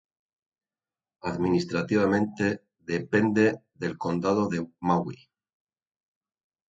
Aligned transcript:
Administrativamente 1.31 2.63
depende 2.79 3.65
del 3.75 3.99
condado 3.99 4.47
de 4.47 4.67
Maui. 4.79 5.29